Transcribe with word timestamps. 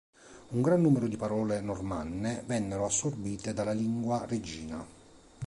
Un 0.53 0.63
gran 0.63 0.81
numero 0.81 1.07
di 1.07 1.15
parole 1.15 1.61
normanne 1.61 2.41
vennero 2.47 2.85
assorbite 2.85 3.53
dalla 3.53 3.71
lingua 3.73 4.25
reggina. 4.25 4.83